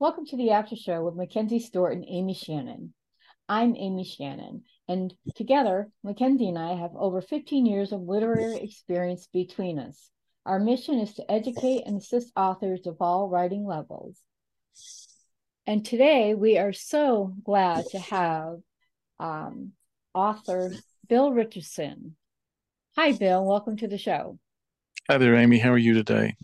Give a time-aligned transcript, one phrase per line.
[0.00, 2.94] Welcome to the After Show with Mackenzie Stewart and Amy Shannon.
[3.48, 9.26] I'm Amy Shannon, and together, Mackenzie and I have over 15 years of literary experience
[9.32, 10.10] between us.
[10.46, 14.20] Our mission is to educate and assist authors of all writing levels.
[15.66, 18.58] And today, we are so glad to have
[19.18, 19.72] um,
[20.14, 20.70] author
[21.08, 22.14] Bil Richardson.
[22.94, 23.44] Hi, Bil.
[23.44, 24.38] Welcome to the show.
[25.10, 25.58] Hi there, Amy.
[25.58, 26.36] How are you today?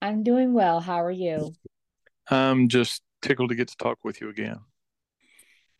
[0.00, 0.80] I'm doing well.
[0.80, 1.52] How are you?
[2.30, 4.60] I'm just tickled to get to talk with you again.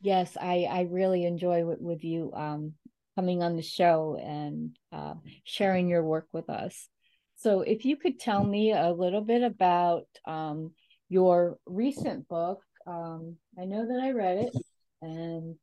[0.01, 2.75] Yes, I, I really enjoy with, with you um,
[3.17, 6.89] coming on the show and uh, sharing your work with us.
[7.37, 10.73] So, if you could tell me a little bit about um,
[11.09, 14.53] your recent book, um, I know that I read it,
[15.01, 15.57] and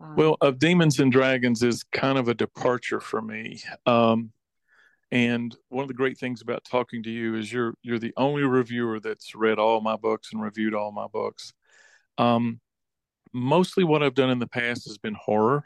[0.00, 3.62] um, well, of Demons and Dragons is kind of a departure for me.
[3.86, 4.32] Um,
[5.12, 8.42] and one of the great things about talking to you is you're you're the only
[8.44, 11.52] reviewer that's read all my books and reviewed all my books.
[12.16, 12.60] Um,
[13.30, 15.64] mostly what I've done in the past has been horror,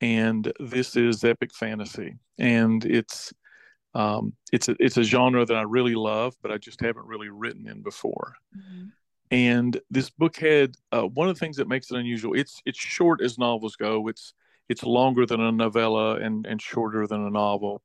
[0.00, 3.32] and this is epic fantasy, and it's
[3.94, 7.28] um, it's a it's a genre that I really love, but I just haven't really
[7.28, 8.34] written in before.
[8.56, 8.86] Mm-hmm.
[9.30, 12.34] And this book had uh, one of the things that makes it unusual.
[12.34, 14.08] It's it's short as novels go.
[14.08, 14.34] It's
[14.68, 17.80] it's longer than a novella and and shorter than a novel.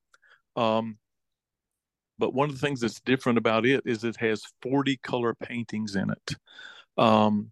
[0.56, 0.98] Um,
[2.18, 5.96] but one of the things that's different about it is it has 40 color paintings
[5.96, 6.36] in it.
[6.98, 7.52] Um,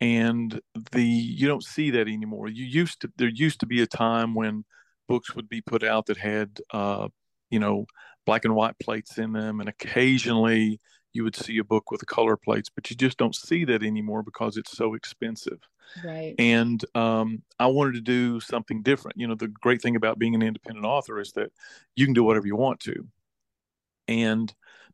[0.00, 0.60] and
[0.92, 2.48] the you don't see that anymore.
[2.48, 4.64] You used to there used to be a time when
[5.08, 7.08] books would be put out that had uh,
[7.50, 7.84] you know
[8.24, 10.80] black and white plates in them, and occasionally
[11.12, 14.22] you would see a book with color plates, but you just don't see that anymore
[14.22, 15.58] because it's so expensive.
[16.04, 16.34] Right.
[16.38, 19.18] And um, I wanted to do something different.
[19.18, 21.52] You know, the great thing about being an independent author is that
[21.96, 23.06] you can do whatever you want to.
[24.08, 24.52] And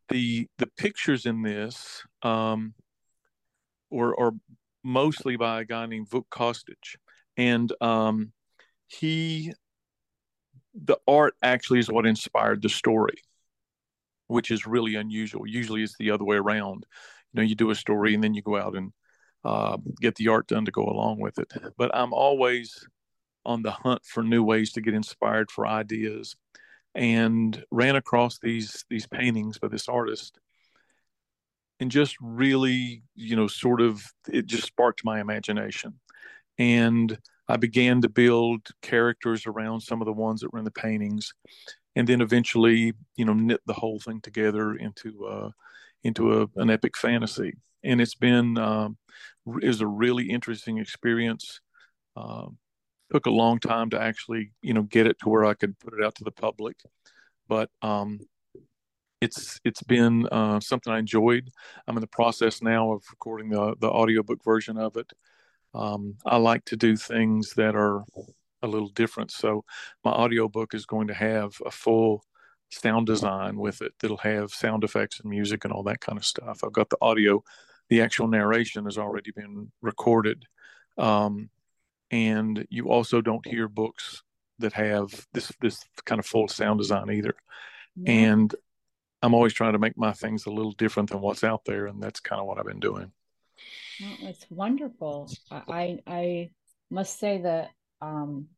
[0.09, 2.75] the the pictures in this um,
[3.91, 4.33] were are
[4.83, 6.97] mostly by a guy named Vuk Kostic,
[7.37, 8.33] and um,
[8.87, 9.53] he
[10.75, 13.17] the art actually is what inspired the story
[14.29, 15.47] which is really unusual.
[15.47, 16.85] Usually it's the other way around.
[17.33, 18.93] You know, you do a story and then you go out and
[19.47, 21.53] uh, get the art done to go along with it.
[21.79, 22.87] But I'm always
[23.45, 26.35] on the hunt for new ways to get inspired for ideas.
[26.95, 30.39] And ran across these these paintings by this artist
[31.79, 34.03] and just really you know sort of
[34.33, 36.01] it just sparked my imagination.
[36.59, 37.19] And
[37.49, 41.33] i began to build characters around some of the ones that were in the paintings
[41.95, 45.51] and then eventually you know knit the whole thing together into uh,
[46.03, 47.53] into a, an epic fantasy
[47.87, 48.97] and it's been um,
[49.63, 51.61] is a really interesting experience
[52.17, 52.47] uh,
[53.13, 55.95] took a long time to actually you know get it to where I could put
[55.95, 56.77] it out to the public
[57.49, 58.21] but um,
[59.21, 61.51] it's it's been uh, something I enjoyed
[61.87, 65.13] I'm in the process now of recording the the audiobook version of it
[65.75, 68.03] um, I like to do things that are
[68.63, 69.31] a little different.
[69.31, 69.65] So
[70.05, 72.25] my audiobook is going to have a full
[72.71, 76.25] sound design with it that'll have sound effects and music and all that kind of
[76.25, 76.61] stuff.
[76.65, 77.43] I've got the audio,
[77.89, 80.45] the actual narration has already been recorded.
[80.99, 81.51] Um,
[82.11, 84.23] and you also don't hear books
[84.59, 87.35] that have this this kind of full sound design either.
[87.97, 88.13] Yeah.
[88.13, 88.55] And
[89.23, 92.03] I'm always trying to make my things a little different than what's out there, and
[92.03, 93.11] that's kind of what I've been doing.
[94.01, 95.31] Well, it's wonderful.
[95.51, 96.51] I I
[96.91, 97.71] must say that
[98.01, 98.49] um,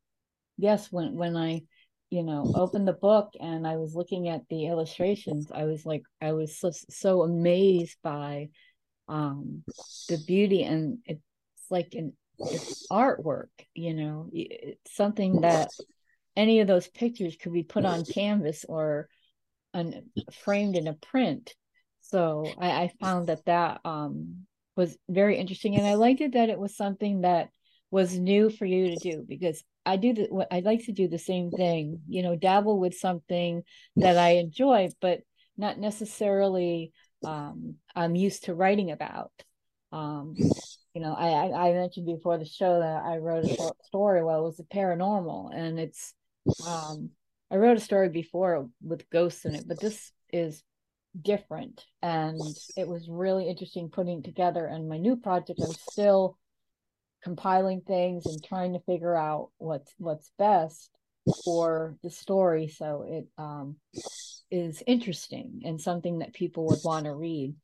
[0.57, 1.63] yes, when when I,
[2.11, 6.03] you know, opened the book and I was looking at the illustrations, I was like,
[6.21, 8.49] I was so, so amazed by
[9.09, 9.65] um,
[10.09, 11.23] the beauty and it's
[11.71, 13.49] like an it's artwork.
[13.75, 15.71] You know, it's something that
[16.37, 19.09] any of those pictures could be put on canvas or
[19.75, 21.55] un, framed in a print.
[22.01, 24.47] So I, I found that that um,
[24.77, 27.51] was very interesting, and I liked it that it was something that
[27.91, 31.19] was new for you to do because I do the I like to do the
[31.19, 33.63] same thing, you know, dabble with something
[33.97, 35.21] that I enjoy, but
[35.57, 36.93] not necessarily
[37.25, 39.33] um, I'm used to writing about.
[39.93, 40.35] Um,
[40.95, 44.23] you know, I, I mentioned before the show that I wrote a short story.
[44.23, 46.15] Well, it was a paranormal, and it's
[46.67, 47.11] um,
[47.51, 50.63] I wrote a story before with ghosts in it, but this is
[51.21, 52.41] different and
[52.77, 56.39] it was really interesting putting together and my new project i'm still
[57.23, 60.91] compiling things and trying to figure out what's what's best
[61.45, 63.77] for the story so it um,
[64.51, 67.55] is interesting and something that people would want to read.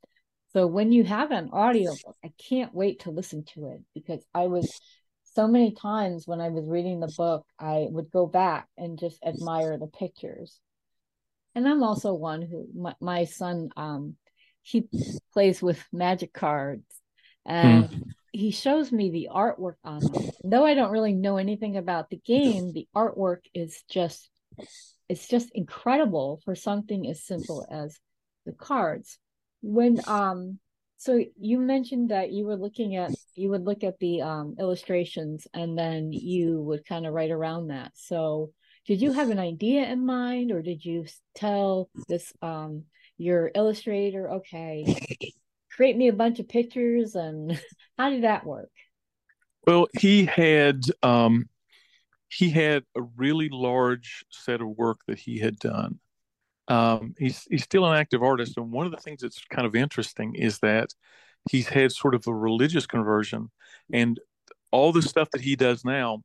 [0.52, 4.46] So when you have an audiobook i can't wait to listen to it because i
[4.46, 4.81] was
[5.25, 9.19] so many times when i was reading the book i would go back and just
[9.25, 10.60] admire the pictures.
[11.56, 14.16] And i'm also one who my, my son um
[14.62, 14.84] he
[15.32, 16.84] plays with magic cards
[17.44, 18.04] and mm
[18.34, 20.28] he shows me the artwork on them.
[20.42, 24.28] Though I don't really know anything about the game, the artwork is just
[25.08, 27.98] it's just incredible for something as simple as
[28.46, 29.18] the cards.
[29.62, 30.58] When um
[30.96, 35.46] so you mentioned that you were looking at you would look at the um illustrations
[35.52, 37.92] and then you would kind of write around that.
[37.94, 38.52] So
[38.86, 42.84] did you have an idea in mind or did you tell this um
[43.16, 44.84] your illustrator okay
[45.70, 47.60] create me a bunch of pictures and
[47.98, 48.70] how did that work?
[49.66, 51.48] Well he had um
[52.34, 55.98] he had a really large set of work that he had done
[56.69, 59.75] um he's he's still an active artist and one of the things that's kind of
[59.75, 60.90] interesting is that
[61.50, 63.50] he's had sort of a religious conversion
[63.92, 64.19] and
[64.70, 66.22] all the stuff that he does now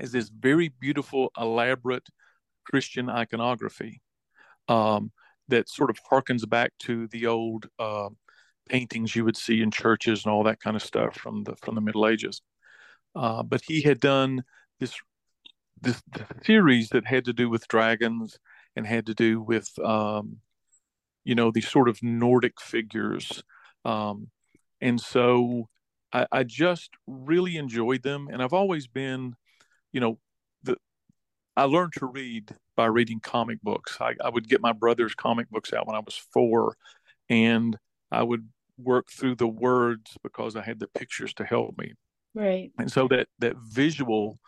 [0.00, 2.06] is this very beautiful elaborate
[2.64, 4.00] christian iconography
[4.68, 5.10] um,
[5.48, 8.08] that sort of harkens back to the old uh,
[8.68, 11.74] paintings you would see in churches and all that kind of stuff from the from
[11.74, 12.42] the Middle Ages.
[13.14, 14.44] Uh, but he had done
[14.78, 14.94] this
[15.82, 16.02] this
[16.44, 18.38] theories that had to do with dragons
[18.76, 20.38] and had to do with um,
[21.24, 23.42] you know these sort of Nordic figures,
[23.84, 24.28] um,
[24.80, 25.68] and so
[26.12, 28.28] I, I just really enjoyed them.
[28.30, 29.34] And I've always been,
[29.92, 30.18] you know,
[30.62, 30.76] the
[31.56, 33.98] I learned to read by reading comic books.
[34.00, 36.76] I, I would get my brother's comic books out when I was four,
[37.28, 37.76] and
[38.10, 38.48] I would
[38.78, 41.94] work through the words because I had the pictures to help me.
[42.34, 42.70] Right.
[42.78, 44.38] And so that that visual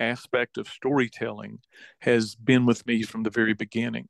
[0.00, 1.60] aspect of storytelling
[2.00, 4.08] has been with me from the very beginning.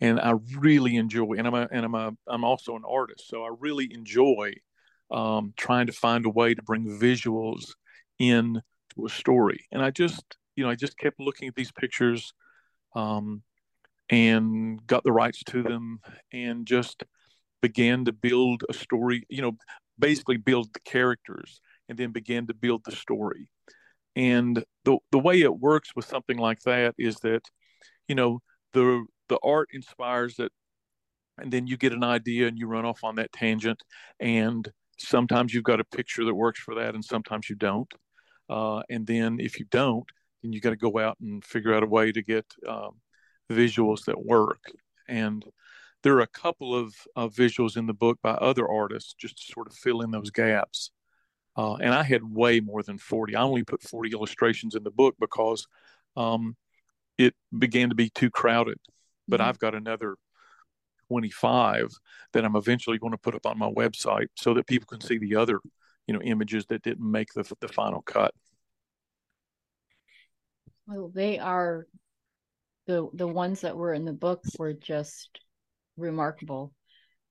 [0.00, 3.28] And I really enjoy and I'm a and I'm a I'm also an artist.
[3.28, 4.52] So I really enjoy
[5.10, 7.72] um, trying to find a way to bring visuals
[8.18, 8.62] in
[8.94, 9.66] to a story.
[9.72, 10.24] And I just,
[10.56, 12.32] you know, I just kept looking at these pictures
[12.94, 13.42] um,
[14.08, 16.00] and got the rights to them
[16.32, 17.02] and just
[17.60, 19.52] began to build a story, you know,
[19.98, 23.50] basically build the characters and then began to build the story.
[24.20, 27.42] And the the way it works with something like that is that,
[28.08, 28.40] you know,
[28.72, 30.52] the the art inspires it
[31.38, 33.82] and then you get an idea and you run off on that tangent
[34.20, 34.68] and
[34.98, 37.92] sometimes you've got a picture that works for that and sometimes you don't
[38.50, 40.08] uh, and then if you don't
[40.42, 43.00] then you got to go out and figure out a way to get um,
[43.50, 44.72] visuals that work
[45.08, 45.44] and
[46.02, 49.52] there are a couple of uh, visuals in the book by other artists just to
[49.52, 50.90] sort of fill in those gaps.
[51.56, 53.34] Uh, and I had way more than 40.
[53.34, 55.66] I only put 40 illustrations in the book because
[56.16, 56.56] um,
[57.18, 58.78] it began to be too crowded.
[59.28, 59.48] But mm-hmm.
[59.48, 60.16] I've got another
[61.08, 61.92] 25
[62.32, 65.18] that I'm eventually going to put up on my website so that people can see
[65.18, 65.60] the other,
[66.06, 68.32] you know, images that didn't make the, the final cut.
[70.86, 71.86] Well, they are
[72.86, 75.40] the the ones that were in the book were just
[75.96, 76.72] remarkable.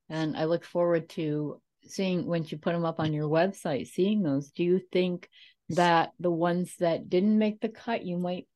[0.08, 4.24] And I look forward to seeing once you put them up on your website, seeing
[4.24, 4.52] those.
[4.52, 5.30] Do you think
[5.70, 8.48] that the ones that didn't make the cut, you might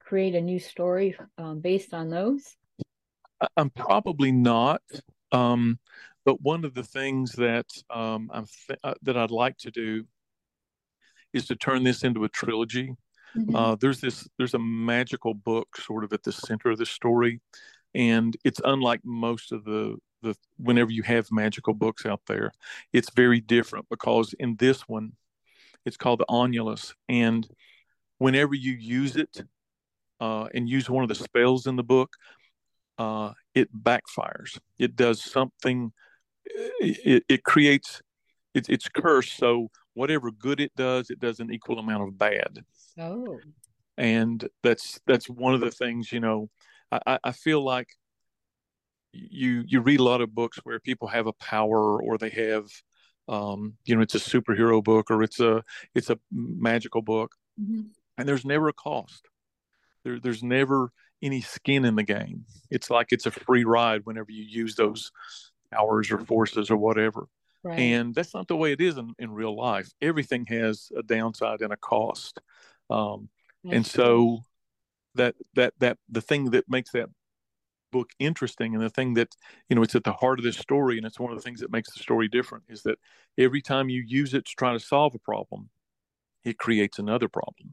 [0.00, 2.56] create a new story um, based on those?
[3.56, 4.82] I'm probably not.
[5.32, 5.78] Um,
[6.24, 10.06] but one of the things that um, I'm th- uh, that I'd like to do
[11.32, 12.94] is to turn this into a trilogy.
[13.36, 13.56] Mm-hmm.
[13.56, 17.40] Uh, there's this there's a magical book sort of at the center of the story
[17.94, 22.52] and it's unlike most of the the whenever you have magical books out there
[22.92, 25.12] it's very different because in this one
[25.84, 27.48] it's called the Onulus and
[28.18, 29.42] whenever you use it
[30.20, 32.16] uh, and use one of the spells in the book
[32.98, 34.58] uh, it backfires.
[34.78, 35.92] It does something
[36.46, 38.02] it, it creates
[38.54, 39.36] it, it's cursed.
[39.36, 42.60] So whatever good it does it does an equal amount of bad.
[42.98, 43.38] Oh.
[43.96, 46.50] And that's that's one of the things you know
[46.90, 47.88] I, I feel like
[49.14, 52.66] you you read a lot of books where people have a power or they have
[53.28, 55.62] um, you know it's a superhero book or it's a
[55.94, 57.32] it's a magical book.
[57.60, 57.82] Mm-hmm.
[58.18, 59.28] and there's never a cost.
[60.02, 60.90] There, there's never
[61.22, 62.46] any skin in the game.
[62.68, 65.12] It's like it's a free ride whenever you use those
[65.72, 67.28] powers or forces or whatever.
[67.62, 67.78] Right.
[67.78, 69.88] and that's not the way it is in, in real life.
[70.02, 72.38] Everything has a downside and a cost.
[72.90, 73.30] Um,
[73.70, 74.44] and so
[75.14, 77.08] that that that the thing that makes that
[77.94, 79.36] book interesting and the thing that
[79.68, 81.60] you know it's at the heart of this story and it's one of the things
[81.60, 82.98] that makes the story different is that
[83.38, 85.70] every time you use it to try to solve a problem
[86.42, 87.70] it creates another problem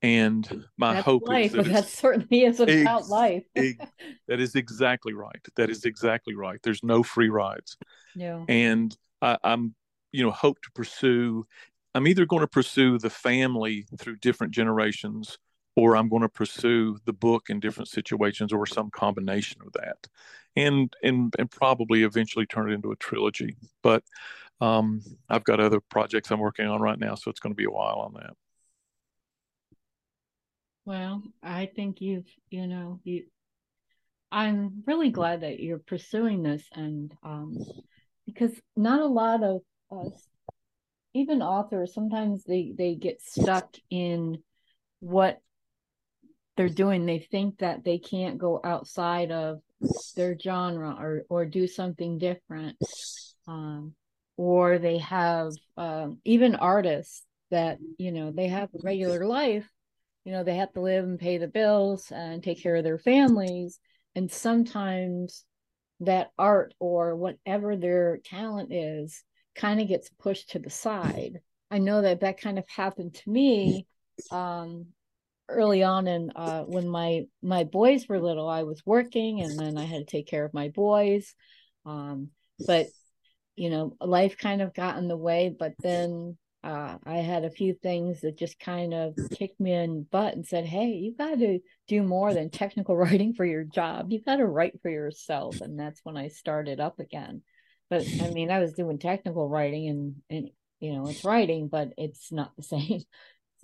[0.00, 3.44] and my That's hope life, is that, that certainly is about Ex- life.
[3.56, 3.92] ex-
[4.28, 7.76] that is exactly right that is exactly right there's no free rides
[8.14, 8.44] no.
[8.46, 9.74] and I, i'm
[10.12, 11.44] you know hope to pursue
[11.96, 15.36] i'm either going to pursue the family through different generations
[15.76, 20.08] or i'm going to pursue the book in different situations or some combination of that
[20.56, 23.56] and and and probably eventually turn it into a trilogy.
[23.82, 24.02] But
[24.60, 27.64] um, i've got other projects i'm working on right now so it's going to be
[27.64, 28.34] a while on that.
[30.86, 33.24] Well, I think you've, you know, you
[34.30, 37.56] I'm really glad that you're pursuing this and um
[38.26, 40.28] because not a lot of us
[41.14, 44.38] even authors sometimes they they get stuck in
[45.00, 45.40] what
[46.56, 49.60] they're doing they think that they can't go outside of
[50.16, 52.76] their genre or or do something different
[53.48, 53.94] um
[54.36, 59.68] or they have um even artists that you know they have a regular life
[60.24, 62.98] you know they have to live and pay the bills and take care of their
[62.98, 63.78] families.
[64.14, 65.44] And sometimes
[66.00, 69.22] that art or whatever their talent is
[69.54, 71.40] kind of gets pushed to the side.
[71.70, 73.86] I know that that kind of happened to me
[74.30, 74.86] um
[75.48, 79.76] early on and uh when my my boys were little i was working and then
[79.76, 81.34] i had to take care of my boys
[81.84, 82.28] um
[82.66, 82.86] but
[83.56, 87.50] you know life kind of got in the way but then uh, I had a
[87.50, 91.38] few things that just kind of kicked me in butt and said, "Hey, you got
[91.38, 94.10] to do more than technical writing for your job.
[94.10, 97.42] You got to write for yourself." And that's when I started up again.
[97.90, 101.92] But I mean, I was doing technical writing, and and you know, it's writing, but
[101.98, 103.02] it's not the same.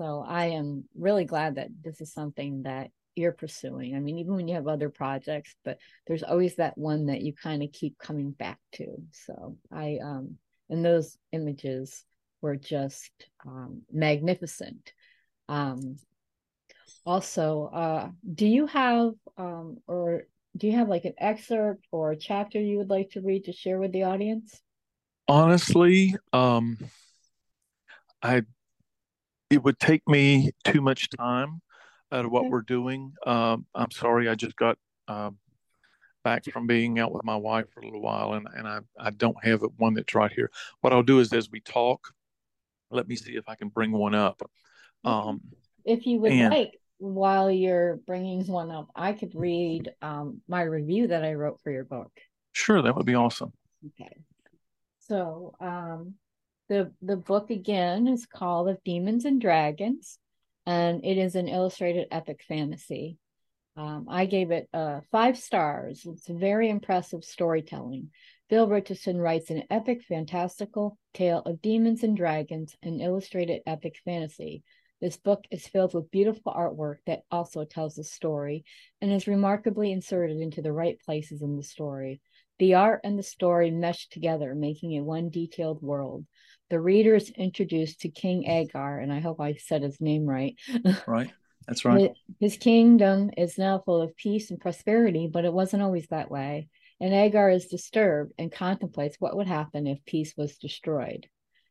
[0.00, 3.94] So I am really glad that this is something that you're pursuing.
[3.94, 5.76] I mean, even when you have other projects, but
[6.06, 8.86] there's always that one that you kind of keep coming back to.
[9.10, 10.38] So I um
[10.70, 12.02] and those images
[12.40, 13.10] were just
[13.46, 14.94] um, magnificent.
[15.50, 15.96] Um,
[17.04, 20.22] also, uh, do you have um, or
[20.56, 23.52] do you have like an excerpt or a chapter you would like to read to
[23.52, 24.62] share with the audience?
[25.28, 26.78] honestly um
[28.22, 28.42] i
[29.50, 31.60] it would take me too much time
[32.12, 33.12] out of what we're doing.
[33.26, 34.78] Um i'm sorry i just got
[35.08, 35.38] um
[36.24, 39.10] back from being out with my wife for a little while and and i i
[39.10, 40.50] don't have one that's right here.
[40.80, 42.12] What i'll do is as we talk
[42.90, 44.40] let me see if i can bring one up.
[45.04, 45.40] Um
[45.84, 50.60] If you would And- like, while you're bringing one up, I could read um, my
[50.64, 52.12] review that I wrote for your book.
[52.52, 53.54] sure that would be awesome.
[53.86, 54.14] Okay.
[54.98, 56.16] So, um,
[56.70, 60.18] the the book again is called Of Demons and Dragons,
[60.64, 63.18] and it is an illustrated epic fantasy.
[63.76, 66.06] Um, I gave it uh, five stars.
[66.06, 68.10] It's very impressive storytelling.
[68.48, 74.62] Bil Richardson writes an epic, fantastical tale of demons and dragons, an illustrated epic fantasy.
[75.00, 78.64] This book is filled with beautiful artwork that also tells the story
[79.00, 82.20] and is remarkably inserted into the right places in the story.
[82.60, 86.26] The art and the story mesh together, making it one detailed world.
[86.70, 90.56] The reader is introduced to King Agar, and I hope I said his name right.
[91.06, 91.32] right
[91.66, 96.06] that's right His kingdom is now full of peace and prosperity, but it wasn't always
[96.08, 96.68] that way.
[97.00, 101.28] And Agar is disturbed and contemplates what would happen if peace was destroyed.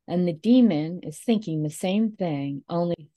[0.08, 3.10] And the demon is thinking the same thing, only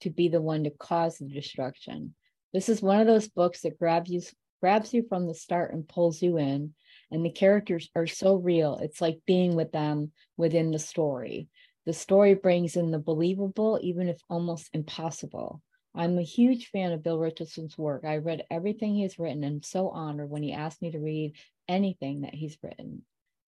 [0.00, 2.14] to be the one to cause the destruction.
[2.52, 4.22] This is one of those books that grabs you
[4.60, 6.74] grabs you from the start and pulls you in.
[7.10, 8.78] And the characters are so real.
[8.78, 11.48] It's like being with them within the story.
[11.86, 15.60] The story brings in the believable, even if almost impossible.
[15.94, 18.04] I'm a huge fan of Bil Richardson's work.
[18.04, 21.34] I read everything he's written and I'm so honored when he asked me to read
[21.68, 23.02] anything that he's written.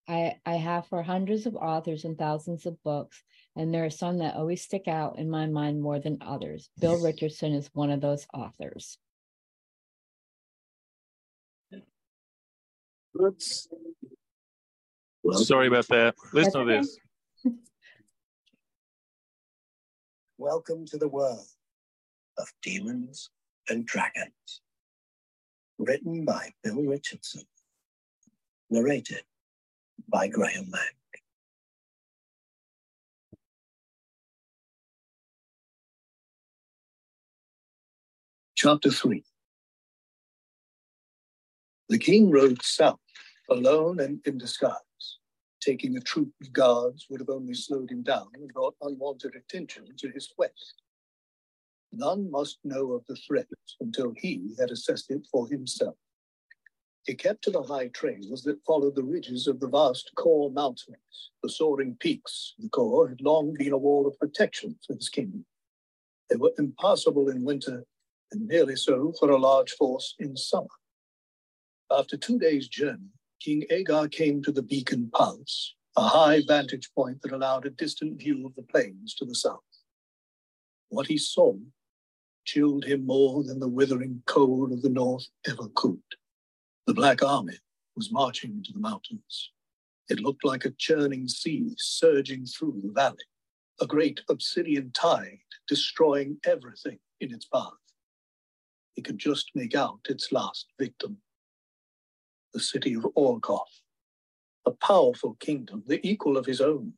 [0.08, 3.22] I, I have for hundreds of authors and thousands of books,
[3.54, 6.70] and there are some that always stick out in my mind more than others.
[6.80, 8.98] Bil Richardson is one of those authors.
[13.20, 13.68] Oops.
[15.22, 16.98] Well, sorry about that listen to this
[20.38, 21.46] welcome to the world
[22.38, 23.30] of demons
[23.68, 24.60] and dragons.
[25.78, 27.42] Written by Bil Richardson.
[28.70, 29.22] Narrated
[30.08, 30.94] by Graham Mack.
[38.56, 39.24] Chapter 3
[41.92, 43.00] The king rode south,
[43.50, 45.18] alone and in disguise.
[45.60, 49.84] Taking a troop of guards would have only slowed him down and brought unwanted attention
[49.98, 50.80] to his quest.
[51.92, 53.46] None must know of the threat
[53.78, 55.96] until he had assessed it for himself.
[57.04, 61.32] He kept to the high trails that followed the ridges of the vast Kor Mountains.
[61.42, 65.10] The soaring peaks of the Kor had long been a wall of protection for his
[65.10, 65.44] kingdom.
[66.30, 67.84] They were impassable in winter
[68.30, 70.68] and nearly so for a large force in summer.
[71.92, 77.20] After two days' journey, King Agar came to the Beacon Pass, a high vantage point
[77.20, 79.60] that allowed a distant view of the plains to the south.
[80.88, 81.54] What he saw
[82.46, 86.02] chilled him more than the withering cold of the north ever could.
[86.86, 87.58] The Black Army
[87.94, 89.50] was marching into the mountains.
[90.08, 93.26] It looked like a churning sea surging through the valley,
[93.82, 97.72] a great obsidian tide destroying everything in its path.
[98.94, 101.18] He could just make out its last victim.
[102.52, 103.82] The city of Orgoth,
[104.66, 106.94] a powerful kingdom, the equal of his own.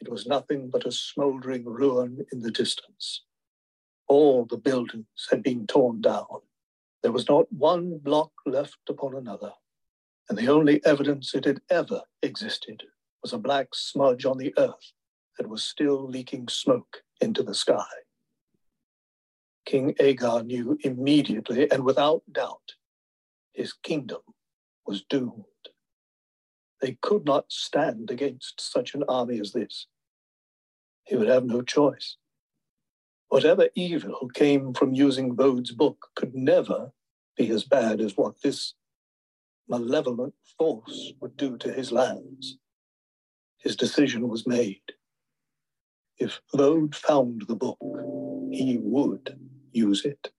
[0.00, 3.24] It was nothing but a smoldering ruin in the distance.
[4.06, 6.40] All the buildings had been torn down,
[7.02, 9.52] there was not one block left upon another,
[10.28, 12.82] and the only evidence it had ever existed
[13.22, 14.92] was a black smudge on the earth
[15.38, 17.86] that was still leaking smoke into the sky.
[19.64, 22.74] King Agar knew immediately and without doubt
[23.58, 24.20] his kingdom
[24.86, 25.44] was doomed.
[26.80, 29.88] They could not stand against such an army as this.
[31.04, 32.16] He would have no choice.
[33.30, 36.92] Whatever evil came from using Vode's book could never
[37.36, 38.74] be as bad as what this
[39.68, 42.58] malevolent force would do to his lands.
[43.58, 44.92] His decision was made.
[46.16, 47.78] If Vode found the book,
[48.52, 49.36] he would
[49.72, 50.30] use it.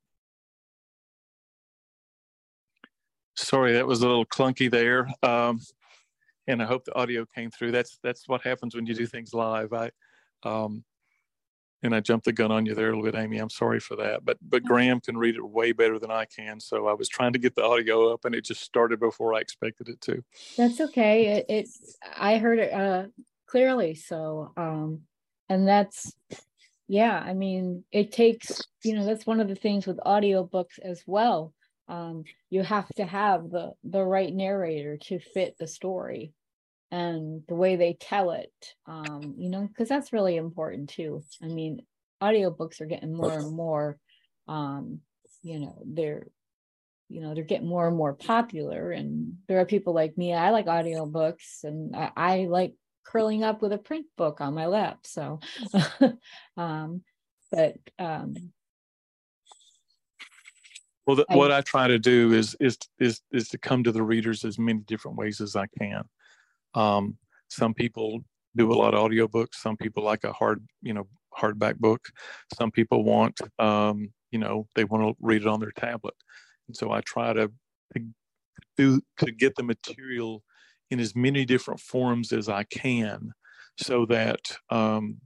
[3.39, 5.09] Sorry, that was a little clunky there.
[5.23, 5.59] Um,
[6.47, 7.71] and I hope the audio came through.
[7.71, 9.71] That's that's what happens when you do things live.
[9.71, 9.91] I
[10.43, 10.83] um,
[11.81, 13.37] and I jumped the gun on you there a little bit, Amy.
[13.37, 16.59] I'm sorry for that, but but Graham can read it way better than I can.
[16.59, 19.39] So I was trying to get the audio up, and it just started before I
[19.39, 20.23] expected it to.
[20.57, 21.37] That's okay.
[21.37, 21.69] It, it
[22.17, 23.05] I heard it uh,
[23.47, 23.95] clearly.
[23.95, 25.01] So, um,
[25.47, 26.11] and that's
[26.87, 27.23] yeah.
[27.25, 31.53] I mean, it takes you know that's one of the things with audiobooks as well.
[31.89, 36.33] Um, you have to have the the right narrator to fit the story
[36.91, 38.51] and the way they tell it
[38.87, 41.23] um you know because that's really important too.
[41.41, 41.81] I mean
[42.21, 43.97] audiobooks are getting more and more
[44.47, 44.99] um
[45.41, 46.27] you know they're
[47.07, 50.51] you know they're getting more and more popular and there are people like me i
[50.51, 52.73] like audiobooks and i, I like
[53.05, 55.39] curling up with a print book on my lap so
[56.57, 57.01] um
[57.51, 58.35] but um
[61.09, 64.03] well the, what i try to do is is is is to come to the
[64.03, 66.03] readers as many different ways as i can
[66.75, 67.17] um,
[67.49, 68.21] some people
[68.55, 69.55] do a lot of audiobooks.
[69.55, 72.09] Some people like a hard, you know, hardback book.
[72.57, 76.15] Some people want, um, you know, they want to read it on their tablet.
[76.67, 77.51] And so I try to,
[77.95, 78.05] to
[78.77, 80.43] do to get the material
[80.91, 83.31] in as many different forms as I can,
[83.77, 85.17] so that um,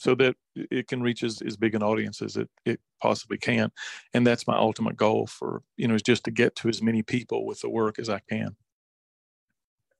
[0.00, 3.70] so that it can reach as, as big an audience as it, it possibly can.
[4.14, 7.02] And that's my ultimate goal for, you know, is just to get to as many
[7.02, 8.56] people with the work as I can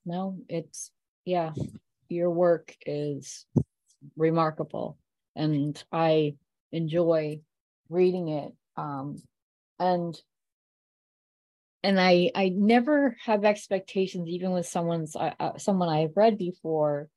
[0.04, 0.90] no, it's
[1.24, 1.52] yeah,
[2.08, 3.46] your work is
[4.16, 4.98] remarkable
[5.36, 6.36] and I
[6.72, 7.40] enjoy
[7.88, 8.52] reading it.
[8.76, 9.16] Um,
[9.78, 10.20] and
[11.82, 17.08] and I I never have expectations, even with someone's uh, uh someone I've read before,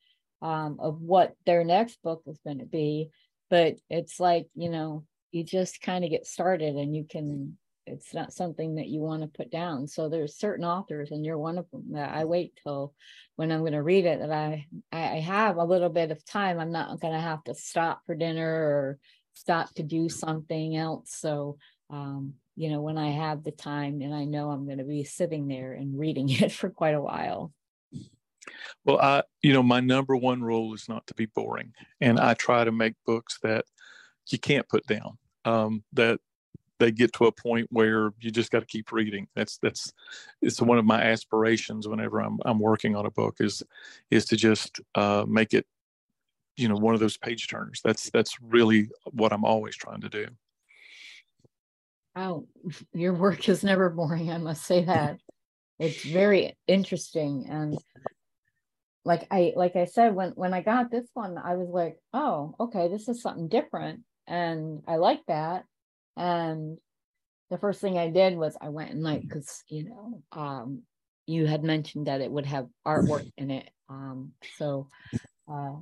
[0.44, 3.10] um, of what their next book is going to be.
[3.50, 8.14] But it's like you know, you just kind of get started, and you can it's
[8.14, 9.88] not something that you want to put down.
[9.88, 12.94] So there's certain authors, and you're one of them that I wait till
[13.36, 16.60] when I'm going to read it that I I have a little bit of time.
[16.60, 19.00] I'm not going to have to stop for dinner or
[19.34, 21.16] stop to do something else.
[21.16, 21.58] So
[21.90, 25.04] um, you know, when I have the time and I know I'm going to be
[25.04, 27.52] sitting there and reading it for quite a while.
[28.86, 32.34] Well, I, you know, my number one rule is not to be boring, and I
[32.34, 33.66] try to make books that
[34.30, 35.18] you can't put down.
[35.46, 36.20] Um, that
[36.80, 39.28] they get to a point where you just got to keep reading.
[39.36, 39.94] That's that's
[40.42, 43.64] it's one of my aspirations whenever I'm I'm working on a book is
[44.12, 45.66] is to just uh, make it
[46.58, 47.82] you know one of those page turners.
[47.84, 50.28] That's that's really what I'm always trying to do.
[52.16, 52.48] Oh,
[52.94, 54.32] your work is never boring.
[54.32, 55.18] I must say that
[55.80, 57.78] it's very interesting and
[59.06, 62.56] like I like I said when when I got this one I was like oh
[62.60, 65.66] okay this is something different and I like that
[66.16, 66.78] and
[67.50, 70.84] the first thing I did was I went and like because you know um,
[71.26, 73.70] you had mentioned that it would have artwork in it.
[73.90, 74.88] Um, so
[75.52, 75.76] uh,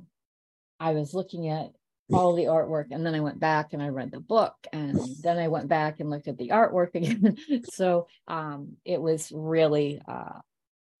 [0.78, 1.70] I was looking at
[2.12, 5.38] all the artwork and then I went back and I read the book and then
[5.38, 7.36] I went back and looked at the artwork again.
[7.70, 10.40] so um, it was really, uh,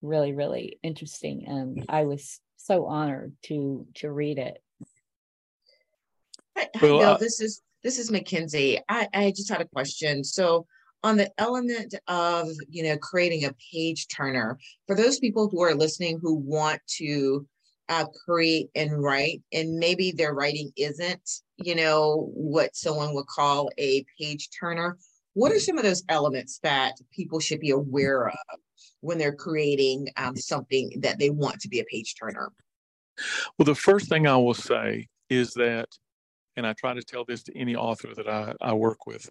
[0.02, 4.62] really, really interesting, and I was so honored to to read it.
[6.56, 8.80] Hi, well, uh, this is this is Mackenzie.
[8.88, 10.22] I, I just had a question.
[10.24, 10.66] So
[11.02, 15.74] on the element of you know creating a page turner for those people who are
[15.74, 17.46] listening who want to
[17.88, 23.68] uh, create and write and maybe their writing isn't you know what someone would call
[23.78, 24.96] a page turner
[25.34, 28.58] what are some of those elements that people should be aware of
[29.00, 32.52] when they're creating um, something that they want to be a page turner
[33.58, 35.88] well the first thing i will say is that
[36.56, 39.28] and i try to tell this to any author that i, I work with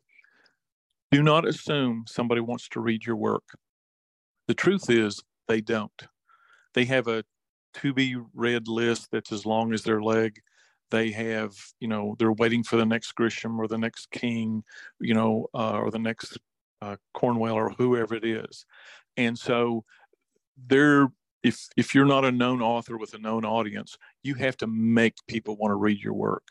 [1.11, 3.43] do not assume somebody wants to read your work.
[4.47, 5.91] The truth is, they don't.
[6.73, 7.25] They have a
[7.73, 10.39] to be read list that's as long as their leg.
[10.91, 14.63] They have, you know, they're waiting for the next Grisham or the next King,
[14.99, 16.37] you know, uh, or the next
[16.81, 18.65] uh, Cornwell or whoever it is.
[19.17, 19.83] And so
[20.67, 21.07] they're
[21.43, 25.15] if if you're not a known author with a known audience, you have to make
[25.27, 26.47] people want to read your work.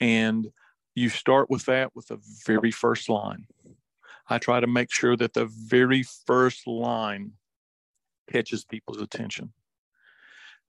[0.00, 0.48] And
[0.94, 3.46] you start with that with the very first line.
[4.28, 7.32] I try to make sure that the very first line
[8.30, 9.52] catches people's attention,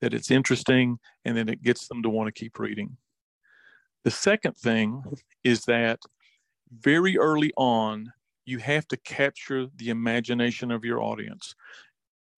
[0.01, 2.97] that it's interesting, and then it gets them to want to keep reading.
[4.03, 5.03] The second thing
[5.43, 5.99] is that
[6.71, 8.13] very early on,
[8.45, 11.55] you have to capture the imagination of your audience.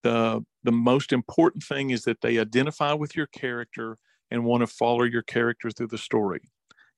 [0.03, 3.97] The, the most important thing is that they identify with your character
[4.31, 6.41] and want to follow your character through the story.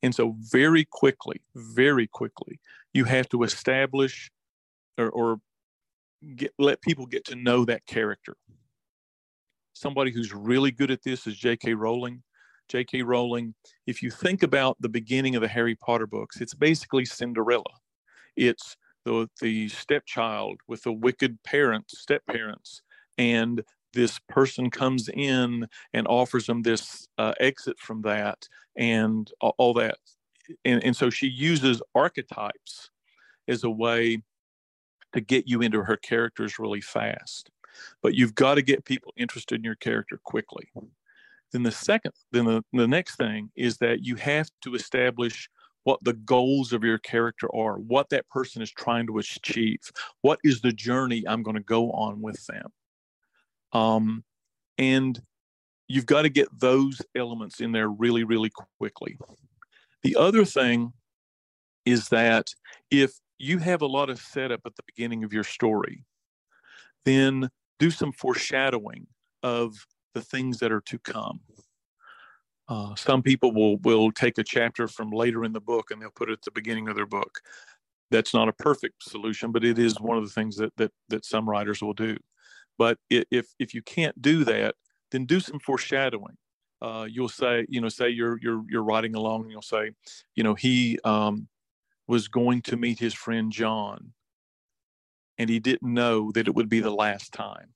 [0.03, 2.59] And so, very quickly, very quickly,
[2.93, 4.31] you have to establish
[4.97, 5.41] or, or
[6.35, 8.35] get, let people get to know that character.
[9.73, 11.73] Somebody who's really good at this is J.K.
[11.73, 12.23] Rowling.
[12.69, 13.01] J.K.
[13.01, 13.53] Rowling,
[13.85, 17.63] if you think about the beginning of the Harry Potter books, it's basically Cinderella.
[18.37, 22.81] It's the, the stepchild with the wicked parents, step parents,
[23.17, 29.73] and this person comes in and offers them this uh, exit from that and all,
[29.73, 29.97] that.
[30.63, 32.89] And, and so she uses archetypes
[33.47, 34.21] as a way
[35.13, 37.49] to get you into her characters really fast.
[38.01, 40.69] But you've got to get people interested in your character quickly.
[41.51, 45.49] Then the second, then the, the next thing is that you have to establish
[45.83, 49.79] what the goals of your character are, what that person is trying to achieve,
[50.21, 52.69] what is the journey I'm going to go on with them.
[53.73, 54.23] Um,
[54.77, 55.21] and
[55.87, 59.17] you've got to get those elements in there really, really quickly.
[60.03, 60.93] The other thing
[61.85, 62.53] is that
[62.89, 66.05] if you have a lot of setup at the beginning of your story,
[67.05, 67.49] then
[67.81, 69.07] do some foreshadowing
[69.41, 69.73] of
[70.13, 71.39] the things that are to come.
[72.67, 76.11] Uh, some people will will take a chapter from later in the book and they'll
[76.11, 77.39] put it at the beginning of their book.
[78.11, 81.25] That's not a perfect solution, but it is one of the things that that that
[81.25, 82.17] some writers will do.
[82.77, 84.75] But if if you can't do that,
[85.09, 86.37] then do some foreshadowing.
[86.83, 89.91] Uh, you'll say, you know, say you're you're you're riding along, and you'll say,
[90.35, 91.47] you know, he um,
[92.07, 94.13] was going to meet his friend John,
[95.37, 97.73] and he didn't know that it would be the last time.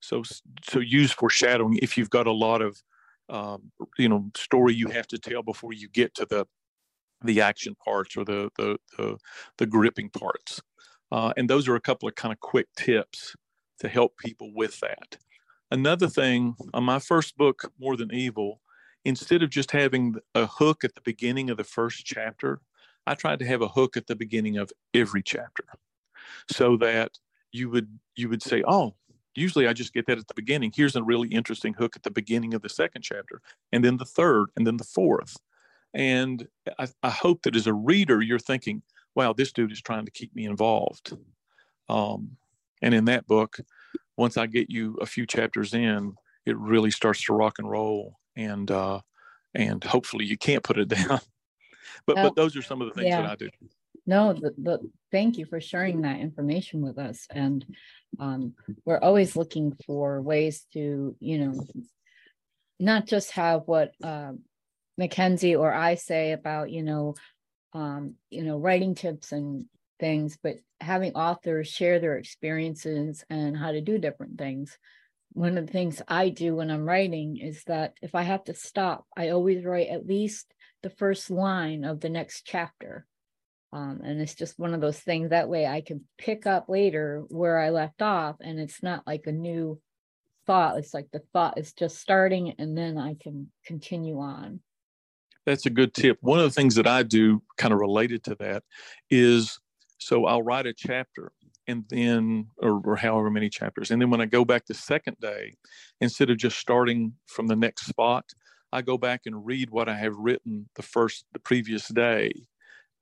[0.00, 0.22] So
[0.62, 2.82] so use foreshadowing if you've got a lot of
[3.28, 6.46] um, you know story you have to tell before you get to the
[7.22, 9.16] the action parts or the the the,
[9.58, 10.60] the gripping parts.
[11.10, 13.34] Uh, and those are a couple of kind of quick tips
[13.78, 15.16] to help people with that.
[15.70, 18.60] Another thing on my first book, More Than Evil,
[19.04, 22.60] instead of just having a hook at the beginning of the first chapter,
[23.06, 25.64] I tried to have a hook at the beginning of every chapter
[26.50, 27.18] so that
[27.52, 28.94] you would you would say, "Oh,
[29.34, 30.72] usually I just get that at the beginning.
[30.74, 33.40] Here's a really interesting hook at the beginning of the second chapter,
[33.72, 35.36] and then the third, and then the fourth.
[35.92, 38.82] And I, I hope that as a reader, you're thinking,
[39.14, 41.16] wow, this dude is trying to keep me involved.
[41.88, 42.36] Um,
[42.82, 43.58] and in that book,
[44.16, 46.14] once I get you a few chapters in,
[46.46, 49.00] it really starts to rock and roll, and uh,
[49.54, 51.20] and hopefully you can't put it down.
[52.06, 53.22] but but those are some of the things yeah.
[53.22, 53.48] that I do.
[54.06, 57.26] No, the, the, thank you for sharing that information with us.
[57.30, 57.64] And
[58.20, 61.66] um, we're always looking for ways to, you know,
[62.78, 64.32] not just have what uh,
[64.98, 67.14] Mackenzie or I say about, you know,
[67.72, 69.64] um, you know, writing tips and
[69.98, 74.76] things, but having authors share their experiences and how to do different things.
[75.32, 78.54] One of the things I do when I'm writing is that if I have to
[78.54, 83.06] stop, I always write at least the first line of the next chapter.
[83.74, 87.24] Um, and it's just one of those things that way I can pick up later
[87.28, 89.80] where I left off, and it's not like a new
[90.46, 90.78] thought.
[90.78, 94.60] It's like the thought is just starting, and then I can continue on.
[95.44, 96.18] That's a good tip.
[96.20, 98.62] One of the things that I do, kind of related to that,
[99.10, 99.58] is
[99.98, 101.32] so I'll write a chapter
[101.66, 105.16] and then, or, or however many chapters, and then when I go back the second
[105.20, 105.54] day,
[106.00, 108.24] instead of just starting from the next spot,
[108.72, 112.32] I go back and read what I have written the first, the previous day,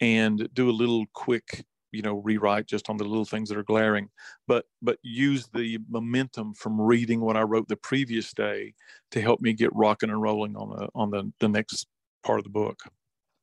[0.03, 3.63] and do a little quick you know rewrite just on the little things that are
[3.63, 4.11] glaring.
[4.49, 8.75] But but use the momentum from reading what i wrote the previous day
[9.13, 11.87] to help me get rocking and rolling on the on the the next
[12.25, 12.81] part of the book.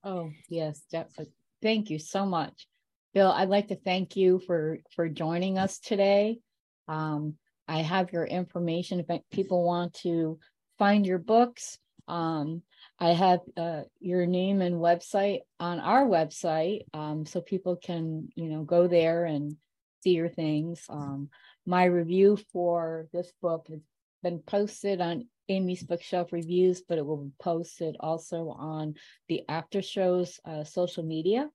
[0.04, 2.68] Oh yes definitely thank you so much.
[3.14, 6.40] Bil i'd like to thank you for for joining us today.
[6.88, 10.40] Um, i have your information if people want to
[10.78, 11.78] find your books.
[12.08, 12.64] Um,
[13.00, 18.50] I have uh, your name and website on our website, um, so people can, you
[18.50, 19.56] know, go there and
[20.04, 20.84] see your things.
[20.90, 21.30] Um,
[21.66, 23.80] my review for this book has
[24.22, 28.96] been posted on Amy's Bookshelf Reviews, but it will be posted also on
[29.30, 31.50] the After Show's uh, social media.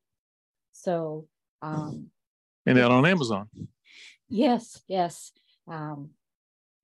[0.73, 1.27] So,
[1.63, 2.11] um,
[2.67, 3.49] and out on Amazon.
[4.29, 5.31] Yes, yes.
[5.69, 6.11] Um,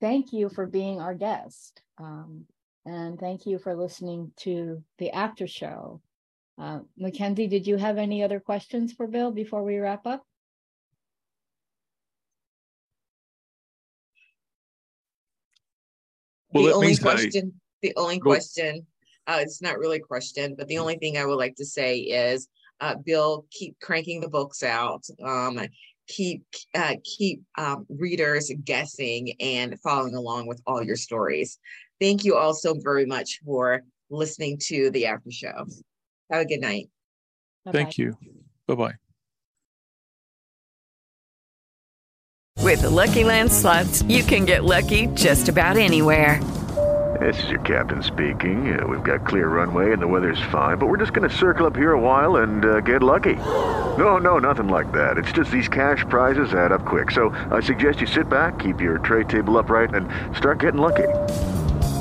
[0.00, 1.82] thank you for being our guest.
[2.86, 6.00] And thank you for listening to the after show.
[6.58, 10.24] Uh, Mackenzie, did you have any other questions for Bil before we wrap up?
[16.52, 17.58] Well, the only question, I...
[17.82, 18.30] the only Go.
[18.30, 18.86] question,
[19.26, 21.98] uh, it's not really a question, but the only thing I would like to say
[21.98, 22.48] is,
[22.80, 25.04] uh, Bil, keep cranking the books out.
[25.22, 25.60] Um,
[26.08, 26.42] keep
[26.74, 31.58] uh, keep um, readers guessing and following along with all your stories.
[32.00, 35.66] Thank you all so very much for listening to the after show.
[36.30, 36.88] Have a good night.
[37.64, 37.78] Bye-bye.
[37.78, 38.16] Thank you.
[38.66, 38.94] Bye bye.
[42.58, 46.40] With the Lucky Land slots, you can get lucky just about anywhere.
[47.20, 48.78] This is your captain speaking.
[48.78, 51.66] Uh, we've got clear runway and the weather's fine, but we're just going to circle
[51.66, 53.34] up here a while and uh, get lucky.
[53.34, 55.18] No, no, nothing like that.
[55.18, 57.10] It's just these cash prizes add up quick.
[57.10, 61.08] So I suggest you sit back, keep your tray table upright, and start getting lucky.